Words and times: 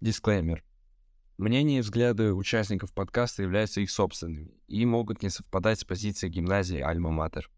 Дисклеймер. 0.00 0.64
Мнения 1.38 1.78
и 1.78 1.80
взгляды 1.80 2.32
участников 2.32 2.92
подкаста 2.92 3.42
являются 3.42 3.80
их 3.80 3.90
собственными 3.90 4.54
и 4.66 4.84
могут 4.86 5.22
не 5.22 5.30
совпадать 5.30 5.80
с 5.80 5.84
позицией 5.84 6.32
гимназии 6.32 6.80
Альма-Матер. 6.80 7.48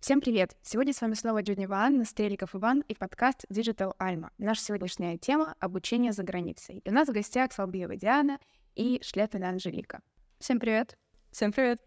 Всем 0.00 0.20
привет! 0.20 0.56
Сегодня 0.62 0.92
с 0.92 1.00
вами 1.00 1.14
снова 1.14 1.42
Дюдня 1.42 1.66
Иван, 1.66 2.04
Стреликов 2.04 2.54
Иван 2.54 2.80
и 2.88 2.94
подкаст 2.94 3.44
Digital 3.50 3.92
Alma. 4.00 4.30
Наша 4.38 4.62
сегодняшняя 4.62 5.16
тема— 5.18 5.54
обучение 5.60 6.12
за 6.12 6.22
границей. 6.22 6.78
И 6.78 6.90
у 6.90 6.92
нас 6.92 7.08
в 7.08 7.12
гостях 7.12 7.52
Салбиева 7.52 7.96
Диана 7.96 8.38
и 8.74 9.00
Шляпина 9.02 9.50
Анжелика. 9.50 10.00
Всем 10.38 10.58
привет! 10.58 10.98
Всем 11.30 11.52
привет! 11.52 11.80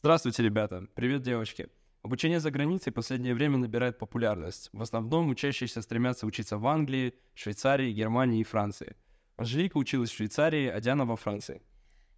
Здравствуйте, 0.00 0.42
ребята! 0.44 0.86
Привет, 0.94 1.22
девочки! 1.22 1.68
Обучение 2.06 2.38
за 2.38 2.52
границей 2.52 2.92
в 2.92 2.94
последнее 2.94 3.34
время 3.34 3.58
набирает 3.58 3.98
популярность. 3.98 4.70
В 4.72 4.80
основном 4.80 5.28
учащиеся 5.28 5.82
стремятся 5.82 6.24
учиться 6.24 6.56
в 6.56 6.64
Англии, 6.68 7.14
Швейцарии, 7.34 7.90
Германии 7.90 8.42
и 8.42 8.44
Франции. 8.44 8.94
Анжелика 9.36 9.76
училась 9.76 10.10
в 10.10 10.14
Швейцарии, 10.14 10.68
а 10.68 10.80
Диана 10.80 11.04
во 11.04 11.16
Франции. 11.16 11.62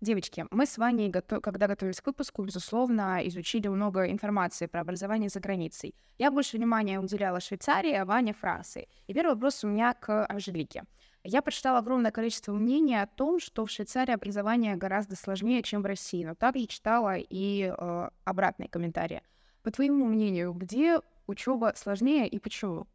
Девочки, 0.02 0.44
мы 0.50 0.66
с 0.66 0.76
Ваней, 0.76 1.10
когда 1.10 1.66
готовились 1.66 2.02
к 2.02 2.06
выпуску, 2.06 2.42
безусловно, 2.42 3.26
изучили 3.28 3.68
много 3.68 4.10
информации 4.10 4.66
про 4.66 4.82
образование 4.82 5.30
за 5.30 5.40
границей. 5.40 5.94
Я 6.18 6.30
больше 6.30 6.58
внимания 6.58 7.00
уделяла 7.00 7.40
Швейцарии, 7.40 7.94
а 7.94 8.04
Ваня— 8.04 8.34
Франции. 8.38 8.88
И 9.06 9.14
первый 9.14 9.36
вопрос 9.36 9.64
у 9.64 9.68
меня 9.68 9.94
к 9.94 10.26
Анжелике. 10.26 10.84
Я 11.24 11.40
прочитала 11.40 11.78
огромное 11.78 12.10
количество 12.10 12.52
мнений 12.52 13.00
о 13.00 13.06
том, 13.06 13.40
что 13.40 13.64
в 13.64 13.70
Швейцарии 13.70 14.12
образование 14.12 14.76
гораздо 14.76 15.16
сложнее, 15.16 15.62
чем 15.62 15.80
в 15.80 15.86
России, 15.86 16.26
но 16.26 16.34
также 16.34 16.66
читала 16.66 17.16
и 17.16 17.72
э, 17.74 18.08
обратные 18.26 18.68
комментарии. 18.68 19.22
По 19.68 19.72
твоему 19.72 20.06
мнению, 20.06 20.54
где 20.54 20.98
учеба 21.26 21.74
сложнее 21.76 22.26
и 22.26 22.38
почему? 22.38 22.86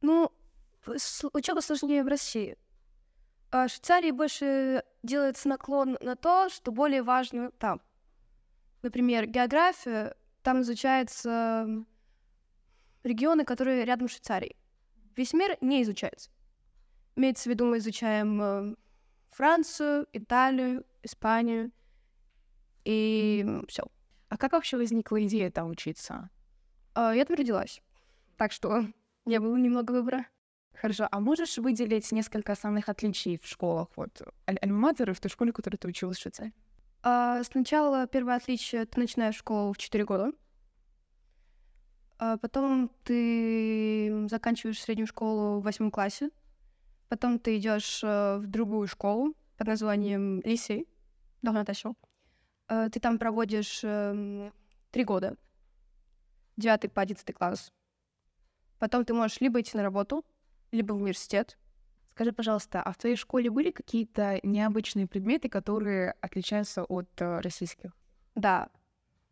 Ну, 0.00 0.30
учеба 1.32 1.58
сложнее 1.58 2.04
в 2.04 2.06
России. 2.06 2.56
А 3.50 3.66
в 3.66 3.72
Швейцарии 3.72 4.12
больше 4.12 4.84
делается 5.02 5.48
наклон 5.48 5.98
на 6.00 6.14
то, 6.14 6.50
что 6.50 6.70
более 6.70 7.02
важно 7.02 7.50
там. 7.50 7.80
Например, 8.82 9.26
география, 9.26 10.14
там 10.44 10.60
изучаются 10.60 11.84
регионы, 13.02 13.44
которые 13.44 13.84
рядом 13.84 14.08
с 14.08 14.12
Швейцарией. 14.12 14.54
Весь 15.16 15.32
мир 15.32 15.58
не 15.60 15.82
изучается. 15.82 16.30
Имеется 17.16 17.42
в 17.42 17.52
виду, 17.52 17.66
мы 17.66 17.78
изучаем 17.78 18.40
э, 18.40 18.74
Францию, 19.32 20.06
Италию, 20.12 20.86
Испанию 21.02 21.72
и 22.84 23.44
все. 23.66 23.82
А 24.34 24.36
как 24.36 24.52
вообще 24.52 24.76
возникла 24.76 25.24
идея 25.26 25.48
там 25.48 25.70
учиться? 25.70 26.28
А, 26.92 27.14
я 27.14 27.24
там 27.24 27.36
родилась. 27.36 27.80
Так 28.36 28.50
что 28.50 28.84
я 29.26 29.40
было 29.40 29.56
немного 29.56 29.92
выбора. 29.92 30.26
Хорошо, 30.74 31.06
а 31.08 31.20
можешь 31.20 31.56
выделить 31.56 32.10
несколько 32.10 32.50
основных 32.50 32.88
отличий 32.88 33.38
в 33.40 33.46
школах? 33.46 33.90
Вот 33.94 34.22
альма-матер 34.46 35.14
в 35.14 35.20
той 35.20 35.30
школе, 35.30 35.52
в 35.52 35.54
которой 35.54 35.76
ты 35.76 35.86
училась 35.86 36.16
в 36.16 36.22
Швейцарии? 36.22 36.52
А, 37.04 37.44
сначала 37.44 38.08
первое 38.08 38.34
отличие— 38.34 38.84
ты 38.86 38.98
начинаешь 38.98 39.36
школу 39.36 39.72
в 39.72 39.78
4 39.78 40.04
года. 40.04 40.32
А 42.18 42.36
потом 42.36 42.90
ты 43.04 44.26
заканчиваешь 44.28 44.82
среднюю 44.82 45.06
школу 45.06 45.60
в 45.60 45.62
восьмом 45.62 45.92
классе. 45.92 46.30
Потом 47.08 47.38
ты 47.38 47.58
идешь 47.58 48.02
э, 48.02 48.38
в 48.38 48.48
другую 48.48 48.88
школу 48.88 49.36
под 49.56 49.68
названием 49.68 50.40
Лисей, 50.40 50.88
Догнаташо. 51.40 51.90
Э, 51.90 52.13
ты 52.66 53.00
там 53.00 53.18
проводишь 53.18 53.80
э, 53.82 54.50
три 54.90 55.04
года, 55.04 55.36
девятый 56.56 56.90
по 56.90 57.02
одиннадцатый 57.02 57.32
класс. 57.32 57.72
Потом 58.78 59.04
ты 59.04 59.14
можешь 59.14 59.40
либо 59.40 59.60
идти 59.60 59.76
на 59.76 59.82
работу, 59.82 60.24
либо 60.72 60.92
в 60.92 60.96
университет. 60.96 61.58
Скажи, 62.12 62.32
пожалуйста, 62.32 62.80
а 62.80 62.92
в 62.92 62.96
твоей 62.96 63.16
школе 63.16 63.50
были 63.50 63.72
какие-то 63.72 64.38
необычные 64.44 65.08
предметы, 65.08 65.48
которые 65.48 66.12
отличаются 66.20 66.84
от 66.84 67.08
э, 67.20 67.40
российских? 67.40 67.92
Да. 68.36 68.68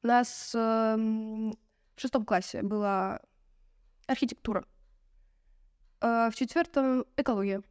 У 0.03 0.09
нас 0.09 0.53
э, 0.55 0.97
в 0.97 2.01
шестом 2.01 2.25
классе 2.25 2.63
была 2.63 3.21
архитектура. 4.09 4.65
Э, 6.01 6.29
в 6.31 6.35
четвертом 6.35 7.07
экология. 7.17 7.63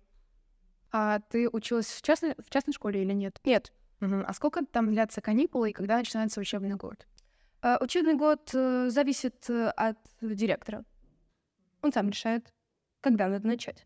А 0.94 1.20
ты 1.20 1.50
училась 1.50 1.88
в 1.88 2.02
частной, 2.02 2.36
в 2.38 2.50
частной 2.50 2.74
школе 2.74 3.02
или 3.02 3.14
нет? 3.14 3.42
Нет. 3.44 3.74
Угу. 4.02 4.24
А 4.28 4.34
сколько 4.34 4.66
там 4.66 4.90
длятся 4.90 5.22
каникулы 5.22 5.70
и 5.70 5.74
когда 5.74 5.98
начинается 5.98 6.42
учебный 6.42 6.76
год? 6.76 7.08
Uh, 7.62 7.78
учебный 7.84 8.16
год 8.16 8.50
uh, 8.56 8.90
зависит 8.90 9.48
uh, 9.48 9.70
от 9.70 9.98
директора. 10.22 10.84
Он 11.84 11.94
сам 11.94 12.10
решает, 12.10 12.52
когда 13.02 13.28
надо 13.28 13.48
начать. 13.48 13.86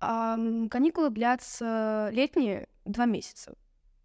Um, 0.00 0.70
каникулы 0.70 1.10
длятся 1.10 2.08
летние 2.12 2.68
два 2.86 3.04
месяца. 3.04 3.54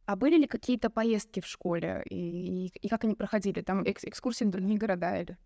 А 0.06 0.18
были 0.18 0.38
ли 0.38 0.48
какие-то 0.48 0.90
поездки 0.90 1.40
в 1.40 1.46
школе 1.46 2.04
и, 2.10 2.66
и, 2.66 2.68
и 2.68 2.90
как 2.90 3.06
они 3.06 3.16
проходили? 3.16 3.62
Там 3.62 3.84
экс 3.84 4.04
экскурсии 4.04 4.44
в 4.44 4.50
другие 4.50 4.78
города 4.78 5.18
или? 5.18 5.38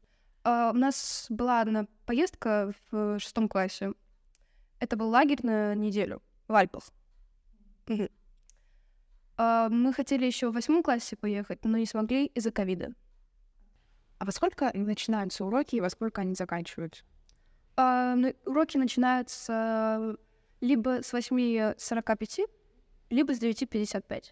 Uh, 0.44 0.72
у 0.72 0.78
нас 0.78 1.28
была 1.30 1.62
одна 1.62 1.86
поездка 2.08 2.74
в 2.90 3.20
шестом 3.20 3.48
классе. 3.48 3.94
Это 4.80 4.98
был 4.98 5.10
лагерь 5.10 5.46
на 5.46 5.76
неделю 5.76 6.24
в 6.48 6.56
Альпах. 6.56 6.90
Uh, 9.38 9.70
мы 9.70 9.94
хотели 9.94 10.26
еще 10.26 10.50
в 10.50 10.54
восьмом 10.54 10.84
классе 10.84 11.16
поехать, 11.16 11.66
но 11.66 11.78
не 11.78 11.88
смогли 11.88 12.28
из-за 12.28 12.52
ковида. 12.52 12.94
А 14.20 14.26
во 14.26 14.32
сколько 14.32 14.72
начинаются 14.74 15.44
уроки 15.44 15.76
и 15.76 15.82
во 15.82 15.90
сколько 15.90 16.22
они 16.22 16.36
заканчиваются? 16.36 17.04
Uh, 17.76 18.36
уроки 18.46 18.78
начинаются 18.78 20.16
либо 20.62 21.02
с 21.02 21.14
8.45, 21.14 22.48
либо 23.10 23.34
с 23.34 23.42
9.55. 23.42 24.24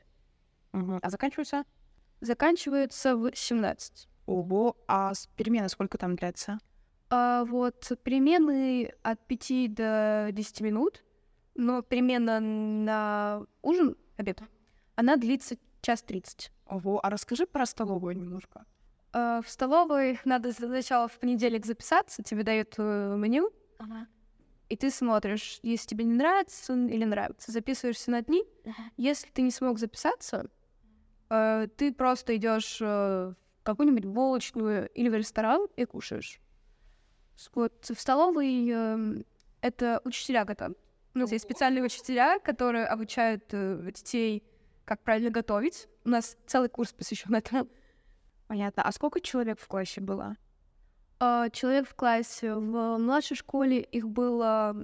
Uh-huh. 0.74 1.00
А 1.02 1.10
заканчиваются? 1.10 1.64
Заканчиваются 2.22 3.16
в 3.16 3.36
17. 3.36 4.08
Ого, 4.28 4.78
а 4.88 5.14
перемены 5.36 5.68
сколько 5.68 5.98
там 5.98 6.16
длятся? 6.16 6.60
Uh, 7.10 7.44
вот 7.46 7.92
перемены 8.04 8.94
от 9.02 9.20
5 9.26 9.74
до 9.74 10.30
10 10.32 10.62
минут, 10.62 11.04
но 11.56 11.82
перемена 11.82 12.40
на 12.40 13.46
ужин, 13.64 13.98
обед, 14.16 14.42
она 15.02 15.18
длится 15.18 15.58
час 15.82 16.04
тридцать. 16.04 16.52
Ого, 16.68 17.00
а 17.04 17.10
расскажи 17.10 17.48
про 17.48 17.66
столовую 17.66 18.16
немножко. 18.16 18.66
Uh, 19.14 19.42
в 19.44 19.50
столовой 19.50 20.20
надо 20.24 20.54
сначала 20.54 21.08
в 21.08 21.20
понедельник 21.20 21.66
записаться, 21.66 22.24
тебе 22.24 22.44
дают 22.44 22.76
uh, 22.78 23.18
меню, 23.18 23.52
ага. 23.78 24.08
и 24.70 24.78
ты 24.78 24.90
смотришь, 24.90 25.60
если 25.64 25.88
тебе 25.88 26.06
не 26.06 26.14
нравится 26.14 26.74
или 26.74 27.04
нравится, 27.04 27.52
записываешься 27.52 28.12
на 28.12 28.22
дни. 28.22 28.46
Ага. 28.64 28.84
Если 28.96 29.28
ты 29.32 29.42
не 29.42 29.52
смог 29.52 29.80
записаться, 29.80 30.50
uh, 31.30 31.68
ты 31.68 31.92
просто 31.92 32.38
идешь 32.38 32.80
в 32.80 33.36
какую-нибудь 33.64 34.06
булочную 34.06 34.88
или 34.90 35.10
в 35.10 35.16
ресторан 35.16 35.68
и 35.76 35.86
кушаешь. 35.86 36.40
Вот 37.56 37.90
в 37.90 38.00
столовой 38.00 38.70
э, 38.72 39.24
это 39.62 40.02
учителя 40.04 40.46
готовят. 40.46 40.78
Ну, 41.14 41.28
есть 41.28 41.44
специальные 41.44 41.84
учителя, 41.84 42.40
которые 42.40 42.86
обучают 42.86 43.44
э, 43.52 43.92
детей 43.94 44.44
как 44.92 45.04
правильно 45.04 45.30
готовить. 45.30 45.88
У 46.04 46.10
нас 46.10 46.36
целый 46.46 46.68
курс 46.68 46.92
посвящен 46.92 47.34
этому. 47.34 47.70
Понятно. 48.48 48.84
А 48.84 48.92
сколько 48.92 49.22
человек 49.22 49.58
в 49.58 49.66
классе 49.66 50.02
было? 50.02 50.36
Uh, 51.22 51.50
человек 51.52 51.88
в 51.88 51.96
классе. 51.96 52.54
В 52.56 52.98
младшей 52.98 53.38
школе 53.38 53.80
их 53.80 54.10
было 54.10 54.76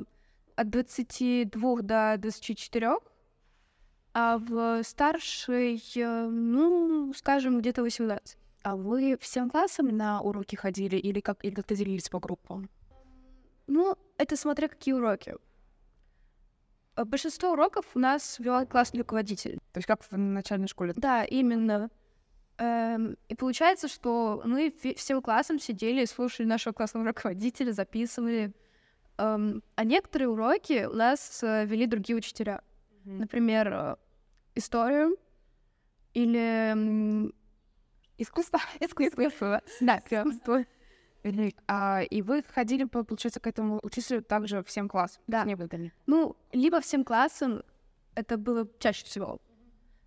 от 0.56 0.70
22 0.70 1.82
до 1.82 2.16
24, 2.20 2.92
а 4.14 4.38
в 4.38 4.82
старшей, 4.84 5.84
ну, 5.98 7.12
скажем, 7.14 7.60
где-то 7.60 7.82
18. 7.82 8.38
А 8.64 8.78
вы 8.78 9.18
всем 9.20 9.50
классом 9.50 9.88
на 9.88 10.22
уроки 10.22 10.56
ходили 10.56 10.96
или 10.96 11.20
как 11.20 11.44
или 11.44 11.54
как-то 11.54 11.76
делились 11.76 12.08
по 12.08 12.22
группам? 12.22 12.70
Ну, 13.68 13.98
это 14.18 14.38
смотря 14.38 14.70
какие 14.70 14.94
уроки. 14.94 15.36
Большинство 17.06 17.52
уроков 17.52 17.86
у 17.94 18.00
нас 18.00 18.40
вел 18.40 18.66
классный 18.66 19.02
руководитель. 19.02 19.60
То 19.74 19.78
есть 19.78 19.88
как 19.88 20.04
в 20.04 20.18
начальной 20.18 20.68
школе? 20.68 20.94
Да, 20.96 21.24
именно. 21.24 21.90
Эм, 22.58 23.18
и 23.28 23.36
получается, 23.36 23.88
что 23.88 24.42
мы 24.44 24.74
всем 24.96 25.22
классом 25.22 25.60
сидели 25.60 26.02
и 26.02 26.06
слушали 26.08 26.48
нашего 26.48 26.74
классного 26.74 27.06
руководителя, 27.06 27.72
записывали. 27.72 28.54
Эм, 29.18 29.64
а 29.76 29.84
некоторые 29.84 30.30
уроки 30.30 30.86
у 30.86 30.94
нас 30.94 31.44
э, 31.44 31.66
вели 31.66 31.86
другие 31.86 32.18
учителя. 32.18 32.62
Mm-hmm. 33.06 33.18
Например, 33.20 33.74
э, 33.74 33.96
историю 34.56 35.18
или 36.14 37.32
искусство. 38.18 38.60
Искусство. 38.80 39.62
Да, 39.80 40.02
искусство. 40.10 40.66
А, 41.68 42.02
и 42.02 42.22
вы 42.22 42.44
ходили, 42.44 42.84
получается, 42.86 43.40
к 43.40 43.48
этому 43.48 43.80
учителю 43.84 44.22
также 44.22 44.64
всем 44.64 44.88
классом? 44.90 45.22
Да. 45.28 45.44
Не 45.44 45.56
выдали? 45.56 45.94
Ну, 46.06 46.36
либо 46.52 46.80
всем 46.82 47.04
классом, 47.04 47.64
это 48.16 48.38
было 48.38 48.68
чаще 48.80 49.06
всего, 49.06 49.40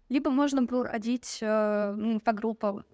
либо 0.08 0.30
можно 0.30 0.62
было 0.62 0.88
родить 0.88 1.38
э, 1.40 1.94
ну, 1.96 2.20
по 2.20 2.32
группам. 2.32 2.84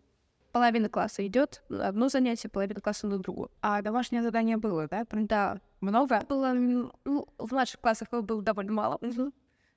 половина 0.53 0.89
класса 0.89 1.27
идет 1.27 1.63
одно 1.71 2.09
занятие, 2.09 2.49
половина 2.49 2.81
класса 2.81 3.07
на 3.07 3.19
другое. 3.19 3.49
А 3.63 3.81
домашнее 3.83 4.23
задание 4.23 4.57
было, 4.57 4.87
да? 4.89 5.07
Да, 5.11 5.61
Много? 5.81 6.25
было, 6.29 6.53
ну, 6.53 6.93
в 7.39 7.53
младших 7.53 7.81
классах 7.81 8.09
его 8.13 8.23
было 8.23 8.43
довольно 8.43 8.73
мало. 8.73 8.99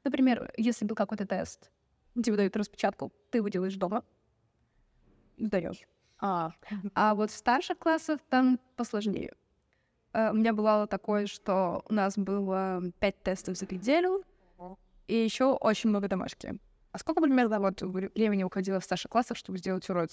Например, 0.04 0.52
если 0.58 0.86
был 0.86 0.96
какой-то 0.96 1.26
тест, 1.26 1.70
тебе 2.16 2.36
дают 2.38 2.56
распечатку, 2.58 3.12
ты 3.30 3.38
его 3.40 3.50
делаешь 3.50 3.76
дома, 3.76 4.04
сдаешь. 5.38 5.82
А, 6.20 6.52
А 6.96 7.16
вот 7.16 7.32
в 7.32 7.36
старших 7.36 7.78
классах 7.78 8.20
там 8.30 8.60
посложнее. 8.76 9.34
Э, 10.14 10.32
У 10.32 10.34
меня 10.34 10.54
бывало 10.54 10.88
такое, 10.88 11.28
что 11.28 11.84
у 11.90 11.94
нас 11.94 12.18
было 12.18 12.82
пять 13.00 13.22
тестов 13.24 13.58
за 13.58 13.66
неделю, 13.66 14.24
и 15.08 15.16
еще 15.16 15.46
очень 15.54 15.90
много 15.90 16.08
домашки. 16.08 16.60
а 16.92 16.98
сколько 16.98 17.22
примерно 17.22 17.60
вот 17.60 17.82
вре- 17.82 18.12
времени 18.16 18.44
уходило 18.44 18.80
в 18.80 18.84
старших 18.84 19.12
классах, 19.12 19.38
чтобы 19.38 19.58
сделать 19.60 19.90
урок? 19.90 20.10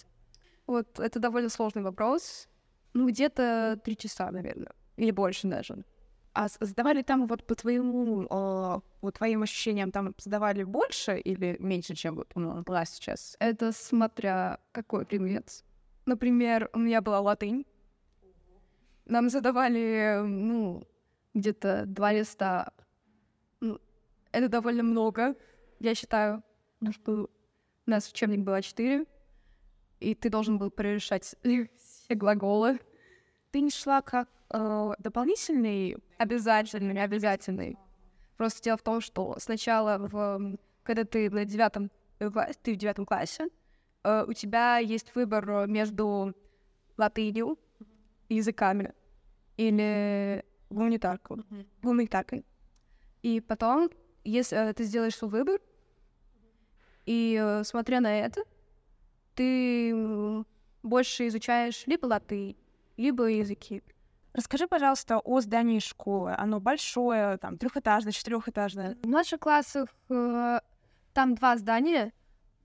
Вот 0.67 0.99
это 1.01 1.19
довольно 1.21 1.49
сложный 1.49 1.83
вопрос. 1.83 2.49
Ну, 2.95 3.09
где-то 3.09 3.79
три 3.85 3.97
часа, 3.97 4.31
наверное. 4.31 4.73
Или 4.97 5.11
больше 5.11 5.49
даже. 5.49 5.85
А 6.35 6.49
сдавали 6.61 7.03
там 7.03 7.27
вот 7.27 7.47
по 7.47 7.55
твоему, 7.55 8.27
а, 8.31 8.81
вот 9.01 9.15
твоим 9.15 9.43
ощущениям, 9.43 9.91
там 9.91 10.15
сдавали 10.19 10.65
больше 10.65 11.19
или 11.19 11.57
меньше, 11.61 11.95
чем 11.95 12.17
вот 12.17 12.33
ну, 12.35 12.63
была 12.63 12.85
сейчас? 12.85 13.37
Это 13.41 13.73
смотря 13.73 14.59
какой 14.73 15.07
предмет. 15.07 15.65
Например, 16.07 16.71
у 16.73 16.79
меня 16.79 17.01
была 17.01 17.21
латынь. 17.21 17.67
Нам 19.07 19.29
задавали, 19.29 20.21
ну, 20.25 20.87
где-то 21.35 21.85
два 21.87 22.13
листа. 22.13 22.73
Ну, 23.61 23.81
это 24.31 24.49
довольно 24.49 24.85
много, 24.85 25.35
я 25.81 25.95
считаю. 25.95 26.43
Потому 26.79 26.93
что 26.93 27.31
у 27.87 27.91
нас 27.91 28.09
учебник 28.09 28.41
было 28.41 28.63
четыре, 28.63 29.05
и 29.99 30.15
ты 30.15 30.31
должен 30.31 30.59
был 30.59 30.71
прорешать 30.71 31.25
все 31.25 32.15
глаголы. 32.15 32.79
Ты 33.51 33.61
не 33.61 33.71
шла 33.71 34.01
как 34.03 34.29
э, 34.51 34.93
дополнительный? 34.99 35.97
Обязательный, 36.19 37.03
обязательный. 37.03 37.79
Просто 38.37 38.63
дело 38.63 38.77
в 38.77 38.83
том, 38.83 39.01
что 39.01 39.37
сначала, 39.39 39.99
в, 39.99 40.17
м, 40.17 40.59
когда 40.83 41.05
ты 41.05 41.31
на 41.31 41.45
девятом 41.45 41.91
э, 42.19 42.31
ты 42.63 42.75
в 42.75 42.77
девятом 42.77 43.07
классе, 43.07 43.49
э, 44.07 44.25
у 44.29 44.33
тебя 44.33 44.79
есть 44.79 45.15
выбор 45.15 45.67
между 45.67 46.35
латынью, 46.97 47.59
языками 48.29 48.93
или 49.57 50.45
гуманитарку, 50.71 51.45
гуманитаркой. 51.83 52.45
И 53.23 53.41
потом, 53.41 53.91
если 54.25 54.57
э, 54.57 54.73
ты 54.73 54.85
сделаешь 54.85 55.17
свой 55.17 55.31
выбор, 55.31 55.61
и 57.07 57.39
э, 57.41 57.65
смотря 57.65 58.01
на 58.01 58.19
это, 58.19 58.43
ты 59.35 60.45
больше 60.83 61.27
изучаешь 61.29 61.87
либо 61.87 62.07
латынь, 62.07 62.57
либо 62.97 63.25
языки. 63.25 63.83
Расскажи, 64.33 64.67
пожалуйста, 64.67 65.19
о 65.19 65.41
здании 65.41 65.79
школы. 65.79 66.35
Оно 66.37 66.61
большое, 66.61 67.39
там, 67.39 67.57
трехэтажное, 67.57 68.13
четырехэтажное. 68.13 68.97
В 69.03 69.09
младших 69.09 69.41
классах 69.41 69.89
э, 70.11 70.61
там 71.15 71.35
два 71.35 71.57
здания. 71.57 72.13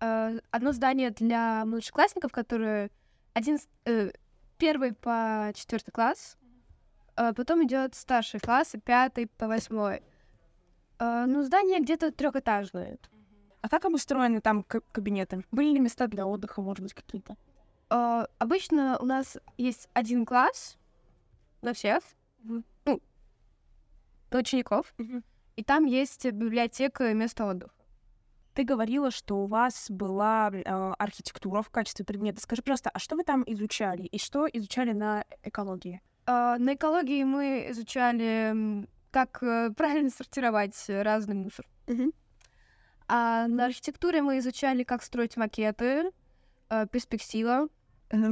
Э, 0.01 0.39
одно 0.50 0.71
здание 0.71 1.12
для 1.12 1.63
младшеклассников, 1.65 2.31
которые 2.31 2.89
один, 3.33 3.59
э, 3.86 4.12
первый 4.57 4.94
по 4.94 5.51
четвертый 5.53 5.92
класс, 5.92 6.38
э, 7.15 7.33
потом 7.33 7.63
идет 7.65 7.94
старший 7.94 8.39
класс, 8.39 8.74
пятый 8.83 9.27
по 9.27 9.48
восьмой. 9.48 10.01
Э, 10.98 11.25
ну, 11.27 11.44
здание 11.44 11.80
где-то 11.80 12.12
трехэтажное. 12.12 12.98
А 13.62 13.69
как 13.69 13.86
обустроены 13.86 14.42
там 14.42 14.63
кабинеты? 14.63 15.45
Были 15.51 15.74
ли 15.74 15.80
места 15.80 16.07
для 16.07 16.25
отдыха, 16.25 16.63
может 16.63 16.81
быть, 16.81 16.95
какие-то? 16.95 17.38
Э, 17.92 18.25
обычно 18.39 18.97
у 19.00 19.06
нас 19.06 19.38
есть 19.57 19.88
один 19.94 20.25
класс 20.25 20.80
на 21.62 21.74
всех, 21.74 22.01
ну, 22.44 22.63
на 24.31 24.39
учеников, 24.39 24.95
и 25.56 25.63
там 25.63 25.86
есть 25.86 26.25
библиотека 26.25 27.12
и 27.12 27.13
место 27.13 27.45
отдыха. 27.45 27.81
Ты 28.53 28.63
говорила, 28.63 29.12
что 29.12 29.38
у 29.38 29.48
вас 29.48 29.86
была 29.89 30.51
э, 30.51 30.62
архитектура 30.98 31.62
в 31.62 31.69
качестве 31.69 32.03
предмета. 32.06 32.42
Скажи, 32.42 32.62
пожалуйста, 32.62 32.89
а 32.94 33.00
что 33.00 33.15
вы 33.15 33.24
там 33.24 33.44
изучали? 33.48 34.03
И 34.03 34.18
что 34.18 34.45
изучали 34.51 34.92
на 34.92 35.24
экологии? 35.44 36.01
А, 36.25 36.57
На 36.57 36.75
экологии 36.75 37.24
мы 37.24 37.68
изучали, 37.69 38.88
как 39.12 39.42
э, 39.42 39.71
правильно 39.77 40.09
сортировать 40.09 40.75
разный 40.89 41.36
мусор. 41.36 41.65
А 43.07 43.48
на 43.48 43.65
архитектуре 43.65 44.21
мы 44.21 44.38
изучали, 44.39 44.83
как 44.83 45.04
строить 45.04 45.38
макеты, 45.38 46.12
э, 46.69 46.88
перспектива. 46.88 47.68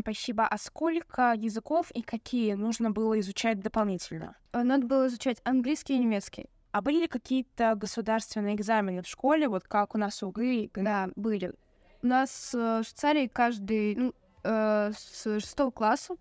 Спасибо. 0.02 0.46
А 0.46 0.58
сколько 0.58 1.34
языков 1.34 1.92
и 1.92 2.02
какие 2.02 2.54
нужно 2.54 2.92
было 2.92 3.20
изучать 3.20 3.60
дополнительно? 3.62 4.36
Э, 4.52 4.64
Надо 4.64 4.86
было 4.86 5.08
изучать 5.08 5.42
английский 5.44 5.96
и 5.96 6.00
немецкий. 6.00 6.50
А 6.72 6.82
были 6.82 7.02
ли 7.02 7.08
какие-то 7.08 7.76
государственные 7.76 8.56
экзамены 8.56 9.02
в 9.02 9.08
школе, 9.08 9.48
вот 9.48 9.64
как 9.64 9.96
у 9.96 9.98
нас 9.98 10.22
УГы? 10.22 10.70
Да, 10.76 11.10
были. 11.16 11.54
У 12.02 12.08
нас 12.08 12.54
э, 12.54 12.82
в 12.82 12.84
Швейцарии 12.84 13.28
каждый, 13.28 13.96
ну, 13.96 14.14
э, 14.44 14.92
с 14.96 15.24
шестого 15.24 15.72
класса, 15.72 16.16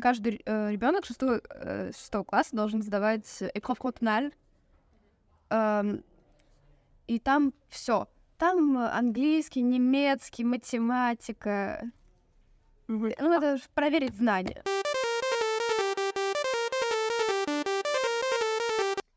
каждый 0.00 0.42
ребенок 0.44 1.04
шестого, 1.04 1.40
э, 1.48 1.92
шестого 1.92 2.24
класса 2.24 2.56
должен 2.56 2.82
сдавать 2.82 3.42
экофкотналь. 3.54 4.32
И 7.10 7.18
там 7.18 7.52
все. 7.68 8.06
Там 8.38 8.78
э, 8.78 8.88
английский, 8.88 9.62
немецкий, 9.62 10.44
математика. 10.44 11.90
Ну, 12.86 13.06
это 13.08 13.58
проверить 13.74 14.14
знания. 14.14 14.62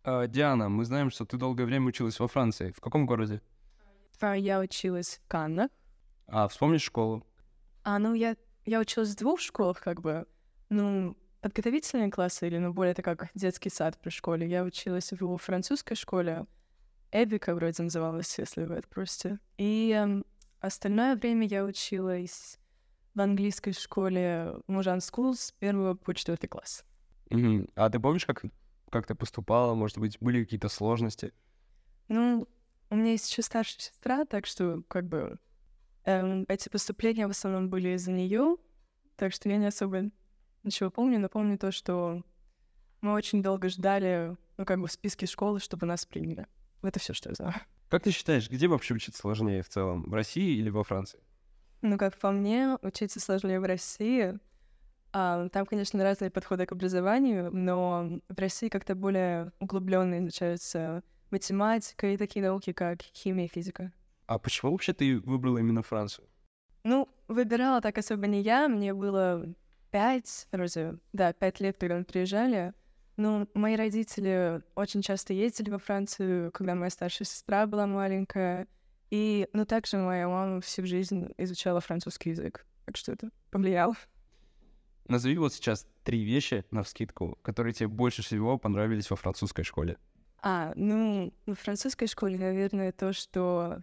Диана, 0.06 0.70
мы 0.70 0.86
знаем, 0.86 1.12
что 1.12 1.26
ты 1.26 1.38
долгое 1.38 1.66
время 1.66 1.88
училась 1.88 2.20
во 2.20 2.28
Франции. 2.28 2.72
В 2.72 2.82
каком 2.82 3.06
городе? 3.06 3.42
А, 4.20 4.36
Я 4.36 4.60
училась 4.60 5.22
в 5.24 5.28
Каннах. 5.28 5.70
А, 6.28 6.48
вспомнишь 6.48 6.82
школу? 6.84 7.26
А, 7.84 8.00
ну, 8.00 8.14
я, 8.14 8.36
я 8.66 8.80
училась 8.80 9.12
в 9.12 9.18
двух 9.18 9.40
школах, 9.40 9.80
как 9.80 10.02
бы. 10.02 10.26
Ну, 10.70 11.18
подготовительные 11.42 12.10
классы 12.10 12.48
или, 12.48 12.58
ну, 12.58 12.74
более 12.74 12.92
это 12.94 13.02
как 13.02 13.30
детский 13.36 13.70
сад 13.70 14.00
при 14.02 14.10
школе. 14.10 14.48
Я 14.48 14.64
училась 14.64 15.12
в 15.12 15.38
французской 15.38 15.96
школе. 15.96 16.46
Эбика 17.12 17.54
вроде 17.54 17.84
называлась, 17.84 18.40
если 18.40 18.64
вы 18.64 18.76
это 18.76 18.88
просите. 18.88 19.40
И 19.58 19.92
эм, 19.96 20.26
остальное 20.62 21.16
время 21.16 21.46
я 21.46 21.64
училась 21.64 22.58
в 23.14 23.22
английской 23.22 23.74
школе 23.74 24.56
Мужан 24.68 25.00
School 25.00 25.36
с 25.36 25.52
первого 25.52 25.94
по 25.94 26.16
четвертый 26.16 26.48
класс. 26.48 26.84
Мгм. 27.30 27.68
А 27.76 27.90
ты 27.90 28.00
помнишь, 28.00 28.26
как, 28.26 28.44
как 28.94 29.08
ты 29.08 29.16
поступала? 29.16 29.74
Может 29.74 29.98
быть, 29.98 30.18
были 30.22 30.44
какие-то 30.44 30.70
сложности? 30.70 31.34
Ну, 32.08 32.48
у 32.92 32.96
меня 32.96 33.12
есть 33.12 33.30
еще 33.30 33.42
старшая 33.42 33.80
сестра, 33.80 34.24
так 34.26 34.46
что, 34.46 34.84
как 34.88 35.08
бы, 35.08 35.40
эм, 36.06 36.46
эти 36.48 36.70
поступления 36.70 37.28
в 37.28 37.32
основном 37.32 37.70
были 37.70 37.90
из-за 37.96 38.12
нее, 38.12 38.58
так 39.16 39.34
что 39.34 39.50
я 39.50 39.58
не 39.58 39.66
особо 39.66 40.12
ничего 40.62 40.92
помню, 40.92 41.20
но 41.20 41.28
помню 41.28 41.58
то, 41.58 41.72
что 41.72 42.24
мы 43.02 43.14
очень 43.14 43.42
долго 43.42 43.68
ждали, 43.68 44.38
ну, 44.58 44.66
как 44.66 44.80
бы, 44.80 44.88
в 44.88 44.92
списке 44.92 45.26
школы, 45.26 45.60
чтобы 45.60 45.88
нас 45.88 46.06
приняли. 46.06 46.46
Это 46.84 47.00
все, 47.00 47.14
что 47.14 47.30
я 47.30 47.36
знаю. 47.36 47.56
Как 47.90 48.04
ты 48.04 48.12
считаешь, 48.12 48.48
где 48.50 48.68
вообще 48.68 48.94
учиться 48.94 49.22
сложнее 49.22 49.64
в 49.64 49.70
целом? 49.70 50.04
В 50.04 50.14
России 50.14 50.56
или 50.58 50.70
во 50.70 50.84
Франции? 50.84 51.20
Ну, 51.82 51.98
как 51.98 52.18
по 52.20 52.32
мне, 52.32 52.78
учиться 52.84 53.20
сложнее 53.20 53.60
в 53.60 53.64
России. 53.64 54.40
А, 55.14 55.48
там, 55.50 55.68
конечно, 55.68 56.04
разные 56.04 56.32
подходы 56.32 56.66
к 56.66 56.72
образованию, 56.72 57.52
но 57.54 58.20
в 58.28 58.40
России 58.40 58.68
как-то 58.68 58.96
более 58.96 59.52
углубленно 59.60 60.20
изучаются 60.20 61.04
математика 61.30 62.08
и 62.08 62.18
такие 62.18 62.44
науки, 62.44 62.74
как 62.74 63.04
химия 63.04 63.46
и 63.46 63.50
физика. 63.50 63.92
А 64.26 64.40
почему 64.40 64.72
вообще 64.72 64.94
ты 64.94 65.20
выбрала 65.20 65.60
именно 65.60 65.84
Францию? 65.84 66.28
Ну, 66.84 67.08
выбирала 67.28 67.80
так 67.80 67.98
особо 68.00 68.26
не 68.26 68.42
я, 68.42 68.68
мне 68.68 68.94
было 68.94 69.46
пять, 69.92 70.48
вроде, 70.52 70.98
да, 71.14 71.32
пять 71.32 71.60
лет, 71.60 71.78
когда 71.78 71.98
мы 71.98 72.06
приезжали. 72.06 72.74
Ну, 73.16 73.48
мои 73.54 73.76
родители 73.76 74.64
очень 74.74 75.04
часто 75.04 75.34
ездили 75.34 75.70
во 75.70 75.78
Францию, 75.78 76.52
когда 76.52 76.74
моя 76.74 76.90
старшая 76.90 77.28
сестра 77.28 77.68
была 77.68 77.86
маленькая. 77.86 78.68
И, 79.12 79.48
ну, 79.54 79.66
также 79.66 79.98
моя 79.98 80.28
мама 80.28 80.60
всю 80.62 80.88
жизнь 80.88 81.30
изучала 81.38 81.80
французский 81.80 82.32
язык. 82.32 82.66
Так 82.86 82.98
что 82.98 83.12
это 83.12 83.30
повлияло. 83.52 83.94
Назови 85.08 85.38
вот 85.38 85.54
сейчас 85.54 85.88
три 86.04 86.24
вещи, 86.24 86.66
на 86.72 86.84
вскидку, 86.84 87.38
которые 87.42 87.74
тебе 87.74 87.88
больше 87.88 88.22
всего 88.22 88.58
понравились 88.58 89.10
во 89.10 89.16
французской 89.16 89.64
школе. 89.64 89.98
А, 90.42 90.74
ну, 90.76 91.34
во 91.46 91.56
французской 91.56 92.08
школе, 92.08 92.38
наверное, 92.38 92.92
то, 92.92 93.14
что 93.14 93.82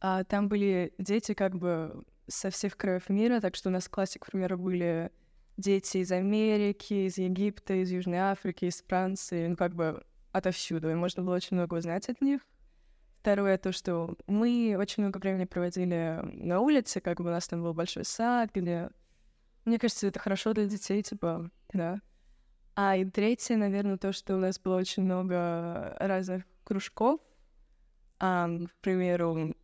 а, 0.00 0.24
там 0.24 0.48
были 0.48 0.94
дети 0.98 1.34
как 1.34 1.56
бы 1.56 2.04
со 2.28 2.50
всех 2.50 2.76
краев 2.76 3.08
мира, 3.08 3.40
так 3.40 3.54
что 3.56 3.68
у 3.68 3.72
нас 3.72 3.86
в 3.86 3.90
классе, 3.90 4.18
к 4.18 4.26
примеру, 4.26 4.58
были 4.58 5.10
дети 5.56 5.98
из 5.98 6.12
Америки, 6.12 7.06
из 7.06 7.18
Египта, 7.18 7.74
из 7.74 7.90
Южной 7.90 8.18
Африки, 8.18 8.66
из 8.66 8.82
Франции, 8.82 9.46
ну, 9.48 9.56
как 9.56 9.74
бы 9.74 10.04
отовсюду, 10.32 10.90
и 10.90 10.94
можно 10.94 11.22
было 11.22 11.36
очень 11.36 11.56
много 11.56 11.74
узнать 11.74 12.08
от 12.08 12.20
них. 12.20 12.42
второе 13.20 13.58
то, 13.58 13.72
что 13.72 14.16
мы 14.26 14.76
очень 14.78 15.02
много 15.02 15.18
времени 15.18 15.46
проводили 15.46 16.20
на 16.22 16.60
улице, 16.60 17.00
как 17.00 17.18
бы 17.18 17.28
у 17.28 17.32
нас 17.32 17.48
там 17.48 17.62
был 17.62 17.74
большой 17.74 18.04
сад, 18.04 18.50
где... 18.54 18.90
Мне 19.66 19.80
кажется, 19.80 20.06
это 20.06 20.20
хорошо 20.20 20.54
для 20.54 20.66
детей, 20.66 21.02
типа, 21.02 21.50
да. 21.72 22.00
А 22.76 22.96
и 22.96 23.04
третье, 23.04 23.56
наверное, 23.56 23.98
то, 23.98 24.12
что 24.12 24.36
у 24.36 24.38
нас 24.38 24.60
было 24.60 24.76
очень 24.76 25.02
много 25.02 25.96
разных 25.98 26.44
кружков, 26.62 27.20
а, 28.20 28.48
к 28.48 28.80
примеру, 28.80 29.56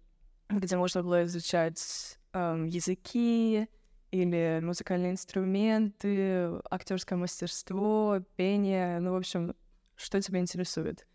где 0.49 0.77
можно 0.77 1.05
было 1.05 1.25
изучать 1.25 2.19
эм, 2.33 2.67
языки 2.67 3.69
или 4.11 4.61
музыкальные 4.61 5.13
инструменты, 5.13 6.51
актерское 6.69 7.17
мастерство, 7.17 8.19
пение, 8.35 8.99
ну, 8.99 9.13
в 9.13 9.17
общем, 9.17 9.55
что 9.95 10.21
тебя 10.21 10.41
интересует. 10.41 11.07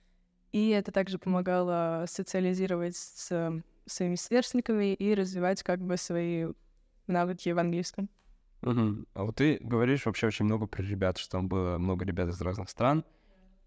И 0.54 0.70
это 0.70 0.94
также 0.94 1.20
помогало 1.20 2.06
социализировать 2.08 2.96
с 2.96 3.62
своими 3.86 4.16
сверстниками 4.16 4.94
и 4.94 5.14
развивать 5.14 5.62
как 5.62 5.82
бы 5.82 5.98
свои 5.98 6.48
навыки 7.06 7.50
в 7.50 7.60
английском. 7.60 8.10
Угу. 8.62 9.06
А 9.14 9.24
вот 9.24 9.36
ты 9.36 9.58
говоришь 9.62 10.06
вообще 10.06 10.28
очень 10.28 10.46
много 10.46 10.68
про 10.68 10.82
ребят, 10.82 11.18
что 11.18 11.32
там 11.32 11.48
было 11.48 11.78
много 11.78 12.06
ребят 12.06 12.30
из 12.30 12.42
разных 12.42 12.70
стран. 12.70 13.06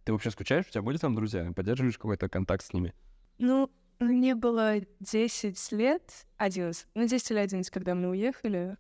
Ты 0.05 0.13
вообще 0.13 0.31
скучаешь? 0.31 0.67
У 0.67 0.71
тебя 0.71 0.83
были 0.83 0.97
там 0.97 1.15
друзья? 1.15 1.51
Поддерживаешь 1.55 1.99
какой-то 1.99 2.29
контакт 2.29 2.65
с 2.65 2.73
ними? 2.73 2.95
Ну, 3.39 3.71
мне 3.99 4.35
было 4.35 4.77
10 5.01 5.73
лет, 5.73 6.27
11, 6.39 6.87
ну, 6.95 7.07
10 7.07 7.31
или 7.31 7.39
11, 7.39 7.71
когда 7.71 7.95
мы 7.95 8.11
уехали. 8.11 8.77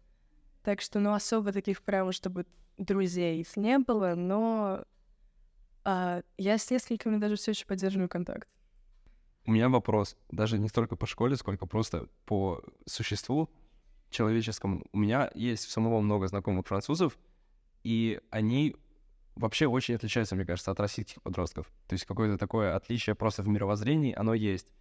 Так 0.62 0.80
что, 0.80 0.98
ну, 0.98 1.12
особо 1.12 1.52
таких 1.52 1.82
прямо, 1.82 2.12
чтобы 2.12 2.46
друзей 2.76 3.46
не 3.56 3.78
было, 3.78 4.14
но 4.14 4.84
а, 5.84 6.22
я 6.38 6.58
с 6.58 6.70
несколькими 6.70 7.18
даже 7.18 7.36
все 7.36 7.52
еще 7.52 7.66
поддерживаю 7.66 8.08
контакт. 8.08 8.48
У 9.46 9.52
меня 9.52 9.68
вопрос, 9.68 10.16
даже 10.30 10.58
не 10.58 10.68
столько 10.68 10.96
по 10.96 11.06
школе, 11.06 11.36
сколько 11.36 11.66
просто 11.66 12.08
по 12.24 12.62
существу 12.86 13.50
человеческому. 14.10 14.84
У 14.92 14.98
меня 14.98 15.30
есть 15.34 15.66
в 15.66 15.70
самого 15.70 16.00
много 16.00 16.28
знакомых 16.28 16.66
французов, 16.66 17.18
и 17.84 18.20
они 18.30 18.76
вообще 19.36 19.66
очень 19.66 19.94
отличаются, 19.94 20.36
мне 20.36 20.44
кажется, 20.44 20.70
от 20.70 20.80
российских 20.80 21.22
подростков. 21.22 21.66
То 21.86 21.94
есть 21.94 22.04
какое-то 22.04 22.36
такое 22.38 22.76
отличие 22.76 23.14
просто 23.14 23.42
в 23.42 23.48
мировоззрении, 23.48 24.14
оно 24.14 24.34
есть. 24.34 24.72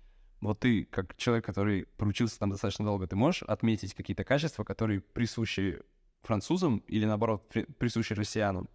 Вот 0.41 0.59
ты, 0.59 0.85
как 0.85 1.15
человек, 1.17 1.45
который 1.45 1.85
проучился 1.97 2.39
там 2.39 2.49
достаточно 2.49 2.85
долго, 2.85 3.07
ты 3.07 3.15
можешь 3.15 3.43
отметить 3.43 3.93
какие-то 3.93 4.23
качества, 4.23 4.63
которые 4.63 5.01
присущи 5.01 5.81
французам 6.21 6.77
или, 6.87 7.05
наоборот, 7.05 7.47
при- 7.49 7.63
присущи 7.65 8.13
россиянам? 8.13 8.69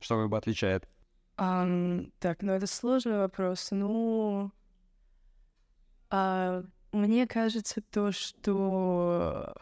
Что 0.00 0.20
как 0.20 0.30
бы 0.30 0.38
отличает? 0.38 0.88
Ам, 1.36 2.10
так, 2.18 2.42
ну 2.42 2.52
это 2.52 2.66
сложный 2.66 3.18
вопрос. 3.18 3.68
Ну, 3.70 4.50
а, 6.10 6.64
мне 6.92 7.26
кажется, 7.26 7.80
то, 7.82 8.12
что 8.12 9.54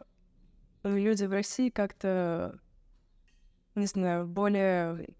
люди 0.82 1.24
в 1.24 1.32
России 1.32 1.70
как-то, 1.70 2.60
не 3.74 3.86
знаю, 3.86 4.26
более 4.26 5.14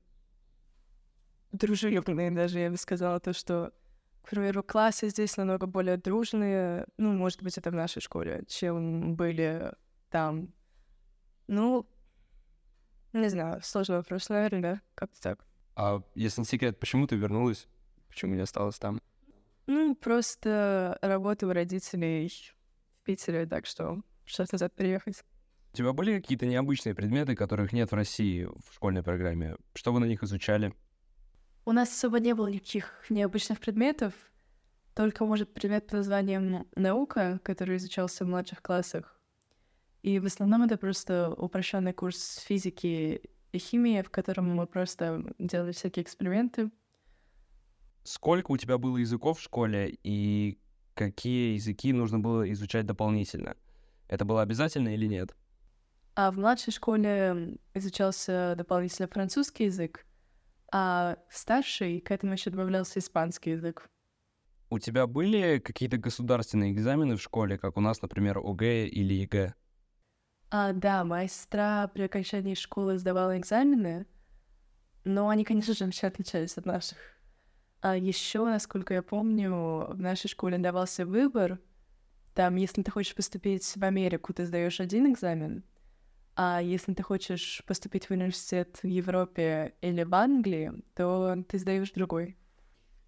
дружелюбные 1.53 2.31
даже, 2.31 2.59
я 2.59 2.71
бы 2.71 2.77
сказала, 2.77 3.21
то, 3.21 3.33
что, 3.33 3.73
к 4.23 4.31
примеру, 4.31 4.62
классы 4.62 5.09
здесь 5.09 5.37
намного 5.37 5.67
более 5.67 5.97
дружные, 5.97 6.87
ну, 6.97 7.12
может 7.12 7.43
быть, 7.43 7.59
это 7.59 7.71
в 7.71 7.75
нашей 7.75 8.00
школе, 8.00 8.45
чем 8.47 9.17
были 9.17 9.73
там. 10.11 10.53
Ну, 11.47 11.88
не 13.12 13.29
знаю, 13.29 13.62
сложный 13.62 13.97
вопрос, 13.97 14.29
наверное, 14.29 14.61
да, 14.61 14.81
как-то 14.95 15.21
так. 15.21 15.47
А 15.75 16.03
если 16.15 16.43
не 16.43 16.45
секрет, 16.45 16.79
почему 16.79 17.07
ты 17.07 17.17
вернулась? 17.17 17.67
Почему 18.09 18.35
не 18.35 18.43
осталась 18.43 18.79
там? 18.79 19.00
Ну, 19.67 19.95
просто 19.95 20.99
работа 21.03 21.47
у 21.47 21.53
родителей 21.53 22.29
в 23.00 23.05
Питере, 23.05 23.47
так 23.47 23.67
что 23.67 24.03
сейчас 24.27 24.50
назад 24.53 24.75
приехать. 24.75 25.25
У 25.72 25.76
тебя 25.76 25.92
были 25.92 26.18
какие-то 26.18 26.46
необычные 26.46 26.94
предметы, 26.94 27.37
которых 27.37 27.72
нет 27.72 27.90
в 27.90 27.94
России 27.94 28.44
в 28.44 28.75
школьной 28.75 29.02
программе? 29.02 29.56
Что 29.75 29.92
вы 29.92 30.00
на 30.00 30.06
них 30.06 30.22
изучали? 30.22 30.75
У 31.64 31.72
нас 31.72 31.90
особо 31.90 32.18
не 32.20 32.34
было 32.34 32.48
никаких 32.48 33.04
необычных 33.10 33.60
предметов, 33.60 34.14
только, 34.94 35.25
может, 35.25 35.54
предмет 35.54 35.87
под 35.87 35.98
названием 35.98 36.66
«Наука», 36.75 37.38
который 37.44 37.76
изучался 37.76 38.25
в 38.25 38.28
младших 38.28 38.62
классах. 38.62 39.20
И 40.02 40.18
в 40.18 40.26
основном 40.26 40.62
это 40.62 40.76
просто 40.76 41.32
упрощенный 41.32 41.92
курс 41.92 42.38
физики 42.38 43.22
и 43.52 43.58
химии, 43.58 44.02
в 44.02 44.10
котором 44.10 44.56
мы 44.56 44.66
просто 44.66 45.22
делали 45.38 45.70
всякие 45.72 46.02
эксперименты. 46.02 46.70
Сколько 48.02 48.50
у 48.50 48.56
тебя 48.56 48.78
было 48.78 48.96
языков 48.96 49.38
в 49.38 49.42
школе 49.42 49.98
и 50.02 50.58
какие 50.94 51.54
языки 51.54 51.92
нужно 51.92 52.18
было 52.18 52.50
изучать 52.50 52.87
дополнительно? 52.87 53.56
Это 54.08 54.25
было 54.25 54.42
обязательно 54.42 54.94
или 54.94 55.06
нет? 55.06 55.37
А 56.20 56.32
в 56.32 56.37
младшей 56.37 56.72
школе 56.72 57.58
изучался 57.75 58.54
дополнительно 58.58 59.06
французский 59.06 59.66
язык, 59.66 60.04
а 60.72 61.16
в 61.30 61.38
старшей 61.38 62.00
к 62.00 62.10
этому 62.10 62.32
еще 62.32 62.50
добавлялся 62.50 62.98
испанский 62.98 63.50
язык. 63.50 63.88
У 64.68 64.80
тебя 64.80 65.06
были 65.06 65.60
какие-то 65.60 65.96
государственные 65.96 66.72
экзамены 66.72 67.14
в 67.14 67.22
школе, 67.22 67.56
как 67.56 67.76
у 67.76 67.80
нас, 67.80 68.02
например, 68.02 68.38
ОГЭ 68.38 68.88
или 68.88 69.14
ЕГЭ? 69.14 69.54
А, 70.50 70.72
да, 70.72 71.04
моя 71.04 71.28
сестра 71.28 71.87
при 71.87 72.02
окончании 72.02 72.54
школы 72.54 72.98
сдавала 72.98 73.38
экзамены, 73.38 74.04
но 75.04 75.28
они, 75.28 75.44
конечно 75.44 75.72
же, 75.72 75.84
вообще 75.84 76.08
отличались 76.08 76.58
от 76.58 76.66
наших. 76.66 76.98
А 77.80 77.96
еще, 77.96 78.44
насколько 78.44 78.92
я 78.92 79.04
помню, 79.04 79.87
в 79.88 80.00
нашей 80.00 80.26
школе 80.26 80.58
давался 80.58 81.06
выбор. 81.06 81.60
Там, 82.34 82.56
если 82.56 82.82
ты 82.82 82.90
хочешь 82.90 83.14
поступить 83.14 83.72
в 83.76 83.84
Америку, 83.84 84.34
ты 84.34 84.46
сдаешь 84.46 84.80
один 84.80 85.12
экзамен, 85.12 85.62
а 86.40 86.62
если 86.62 86.95
ты 86.95 87.02
хочешь 87.02 87.64
поступить 87.66 88.07
в 88.07 88.12
университет 88.12 88.78
в 88.85 88.87
Европе 88.87 89.75
или 89.80 90.04
в 90.04 90.14
Англии, 90.14 90.73
то 90.95 91.37
ты 91.49 91.59
сдаешь 91.59 91.90
другой. 91.90 92.38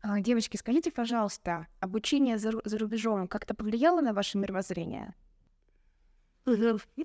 А, 0.03 0.19
Девочки, 0.19 0.57
скажите, 0.57 0.91
пожалуйста, 0.91 1.69
обучение 1.79 2.39
за, 2.39 2.51
за 2.65 2.77
рубежом 2.77 3.29
как-то 3.29 3.55
повлияло 3.55 4.01
на 4.01 4.13
ваше 4.13 4.37
мировоззрение? 4.37 5.15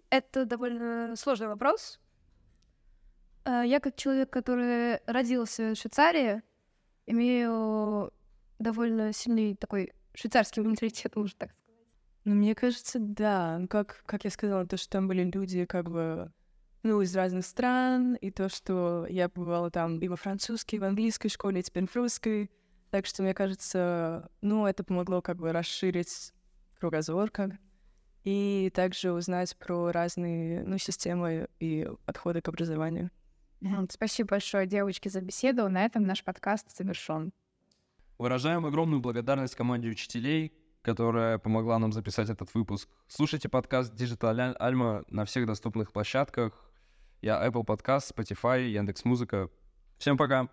Это 0.09 0.45
довольно 0.45 1.15
сложный 1.15 1.47
вопрос. 1.47 1.99
А, 3.43 3.61
Я 3.63 3.79
как 3.79 3.95
человек, 3.95 4.31
который 4.31 5.01
родился 5.05 5.75
в 5.75 5.77
Швейцарии, 5.77 6.41
имею 7.05 8.11
довольно 8.57 9.13
сильный 9.13 9.55
такой 9.55 9.93
швейцарский 10.15 10.63
менталитет, 10.63 11.15
можно 11.15 11.37
так 11.37 11.51
сказать. 11.51 11.64
Ну, 12.25 12.33
мне 12.35 12.55
кажется, 12.55 12.97
да. 12.99 13.57
Ну, 13.59 13.67
Как, 13.67 14.03
как 14.05 14.23
я 14.23 14.31
сказала, 14.31 14.65
то, 14.65 14.77
что 14.77 14.89
там 14.89 15.07
были 15.07 15.23
люди 15.23 15.65
как 15.65 15.89
бы, 15.89 16.31
ну, 16.83 17.01
из 17.01 17.15
разных 17.15 17.45
стран, 17.45 18.15
и 18.15 18.31
то, 18.31 18.49
что 18.49 19.05
я 19.07 19.29
бывала 19.29 19.69
там 19.71 19.99
и 19.99 20.07
во 20.07 20.15
французской, 20.15 20.75
и 20.75 20.79
в 20.79 20.83
английской 20.83 21.29
школе, 21.29 21.59
и 21.59 21.63
теперь 21.63 21.87
в 21.87 21.95
русской. 21.95 22.49
Так 22.89 23.05
что, 23.05 23.23
мне 23.23 23.33
кажется, 23.33 24.29
ну, 24.41 24.65
это 24.65 24.83
помогло 24.83 25.21
как 25.21 25.37
бы 25.37 25.51
расширить 25.51 26.33
кругозор, 26.79 27.29
как 27.29 27.51
и 28.23 28.71
также 28.73 29.11
узнать 29.11 29.55
про 29.57 29.91
разные, 29.91 30.63
ну, 30.63 30.79
системы 30.79 31.47
и 31.59 31.87
подходы 32.05 32.41
к 32.41 32.47
образованию. 32.47 33.11
Спасибо 33.89 34.29
большое, 34.31 34.65
девочки, 34.65 35.09
за 35.09 35.21
беседу. 35.21 35.69
На 35.69 35.85
этом 35.85 36.03
наш 36.03 36.23
подкаст 36.23 36.75
завершен. 36.75 37.31
Выражаем 38.17 38.65
огромную 38.65 38.99
благодарность 38.99 39.55
команде 39.55 39.89
учителей, 39.89 40.53
которая 40.85 41.39
помогла 41.39 41.79
нам 41.79 41.91
записать 41.91 42.29
этот 42.29 42.53
выпуск. 42.53 42.87
Слушайте 43.07 43.49
подкаст 43.49 43.91
Digital 43.99 44.55
Alma 44.59 45.03
на 45.09 45.25
всех 45.25 45.47
доступных 45.47 45.91
площадках. 45.91 46.53
Я 47.21 47.43
Apple 47.43 47.65
Podcast, 47.65 48.13
Spotify, 48.15 48.67
Яндекс.Музыка. 48.69 49.49
Всем 49.97 50.15
пока! 50.15 50.47